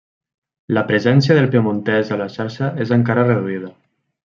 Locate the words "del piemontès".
1.39-2.11